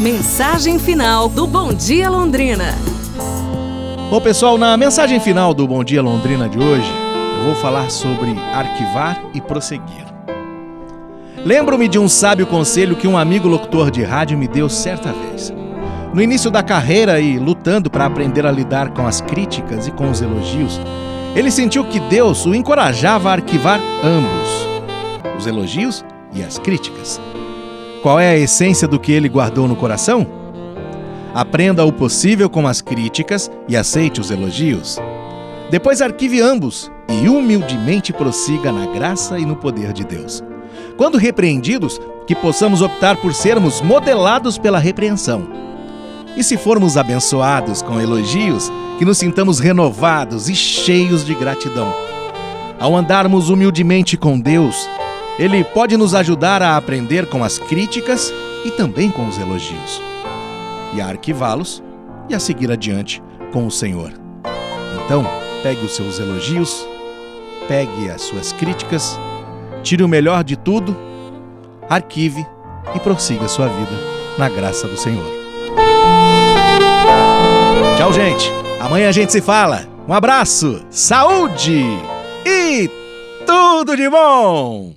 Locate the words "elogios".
20.22-20.80, 25.46-26.02, 34.30-34.98, 48.00-48.72, 59.38-60.00, 66.20-66.86